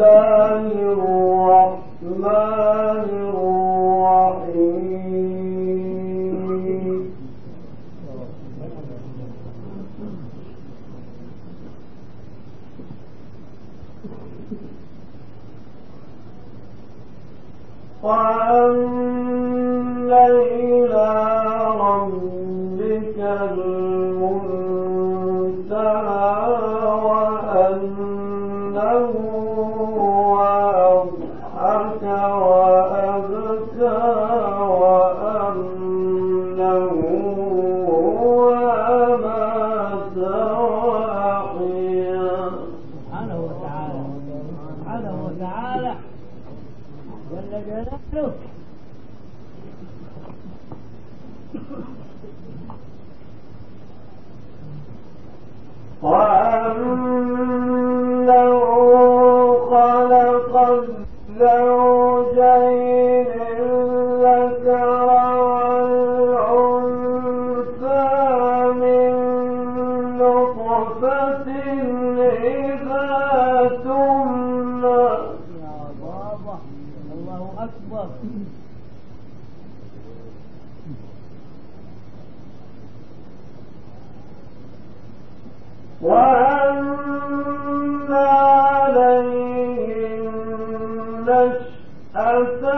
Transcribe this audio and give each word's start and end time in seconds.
الله 0.00 1.17
وتعالى 45.28 45.94
جل 47.30 47.52
جلاله 47.66 48.32
قالوا 56.02 57.87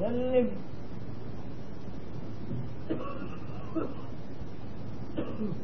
وسلم 0.00 0.48
you 5.38 5.54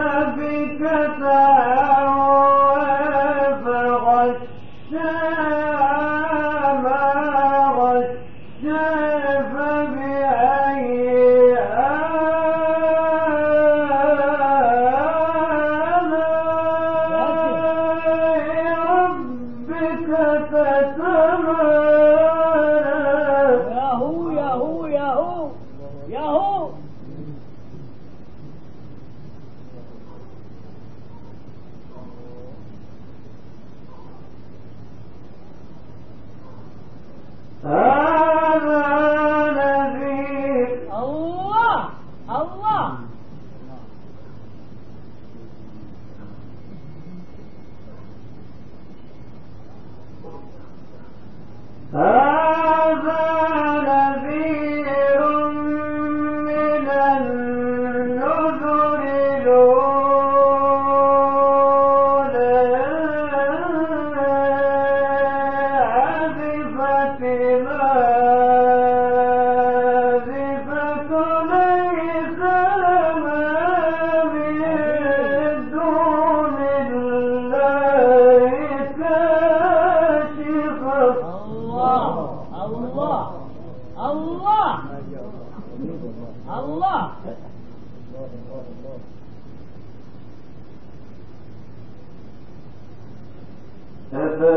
والمؤتفكة 0.00 1.33
هذا 51.95 52.24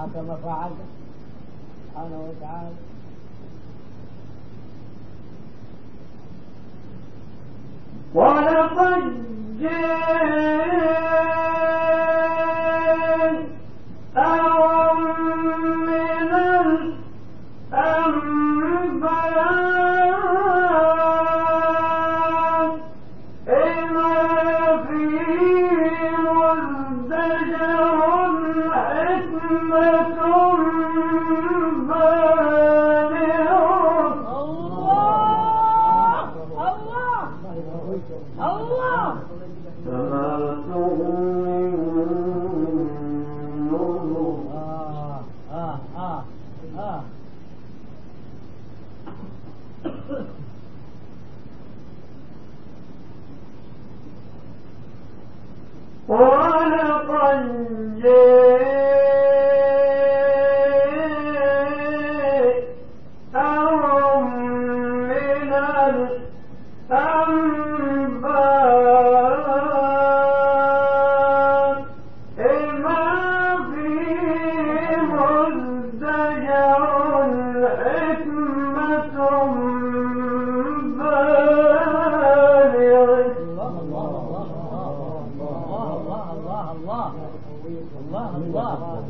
حكم 0.00 0.36
فعل 0.44 0.70
سبحانه 1.92 2.20
وتعالى. 2.28 2.76
ولقد 8.14 9.02
جاء 9.60 9.99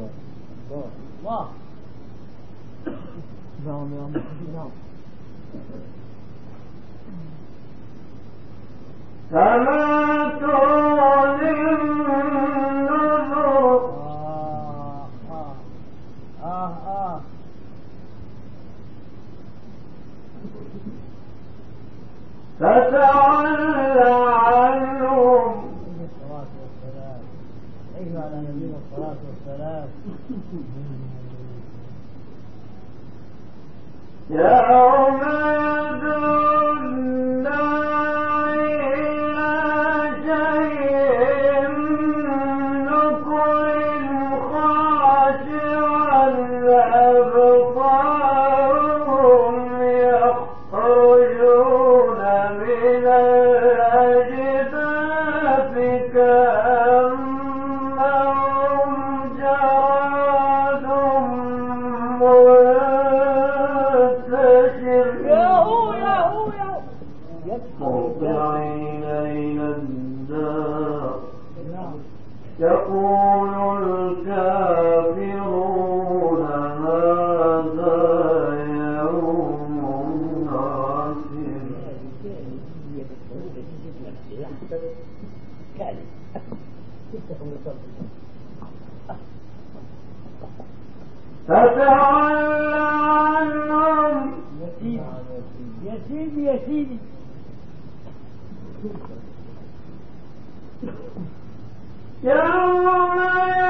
돼. 0.00 0.10
뭐? 0.68 0.90
와. 1.24 1.50
비가 3.58 3.74
오면 3.74 4.12
비가 4.12 4.64
오. 9.32 10.89
Yazidi. 96.60 96.98
يا 102.24 103.69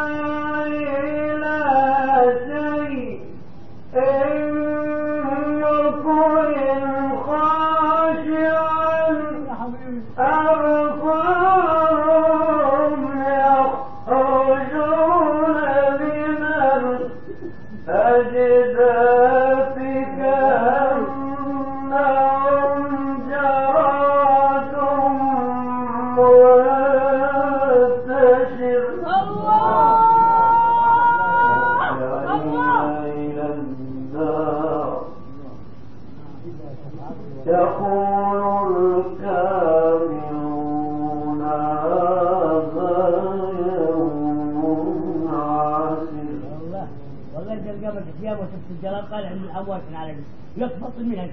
يقول 37.45 39.01
الكافرون 39.01 40.61
هذا 41.41 42.91
يوم 43.77 44.61
والله 47.35 47.55
قال 49.11 49.25
عن 49.25 49.37
الأموات 49.37 49.81
العالمين 49.91 50.25
يخبط 50.57 50.91
منها. 50.99 51.27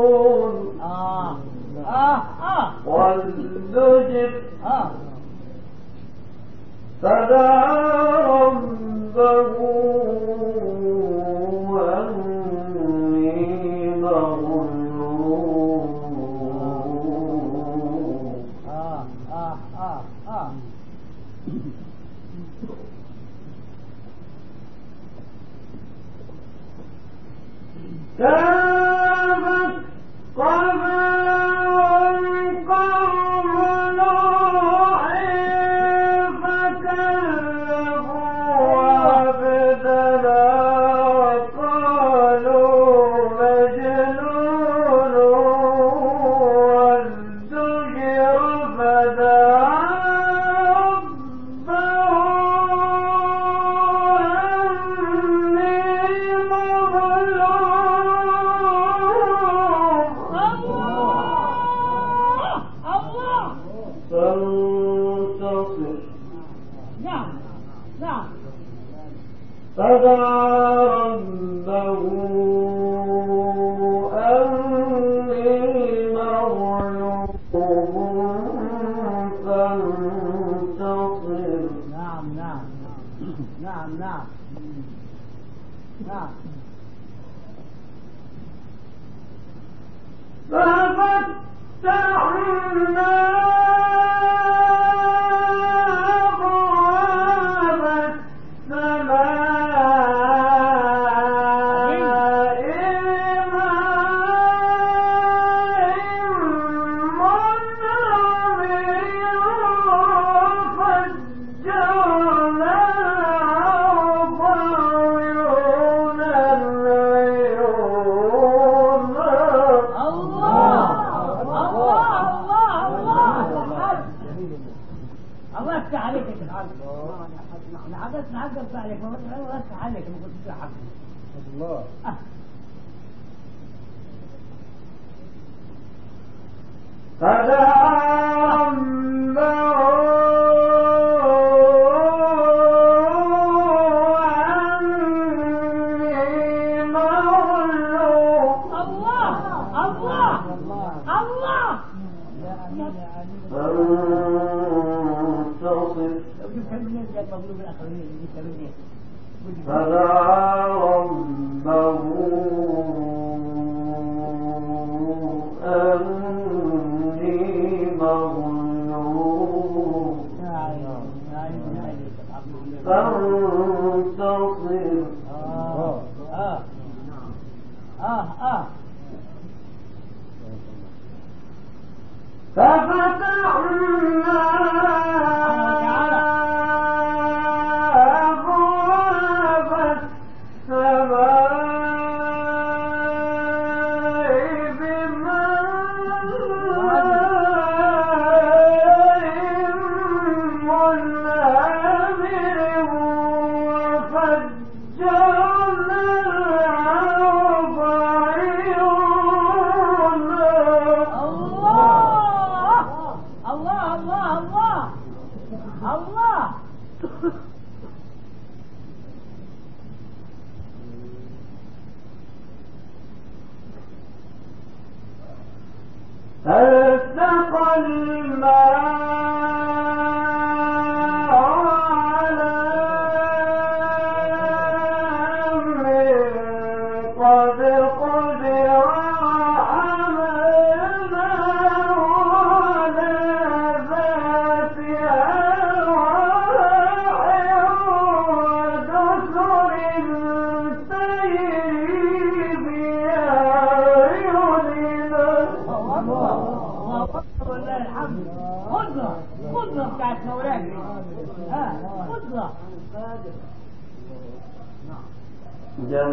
problemas 157.42 157.78
de 157.80 158.64
la. 158.64 159.03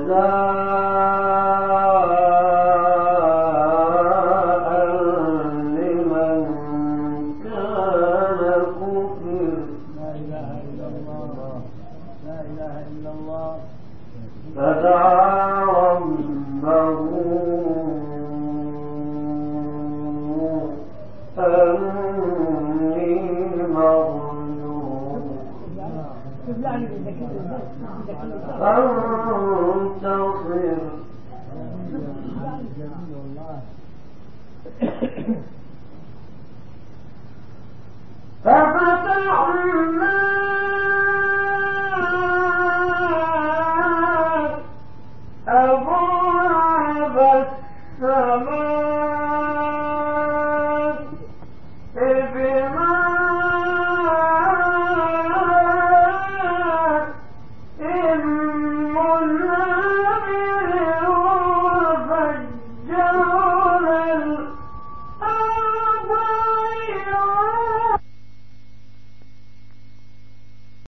جزاء 0.09 0.48
فانتصر 29.30 30.78
جميل 32.78 33.10
والله 33.16 33.60
ففتحنا 38.44 39.99